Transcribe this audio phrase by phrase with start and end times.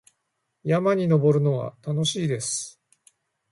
[0.63, 2.81] 山に登るのは楽しいです。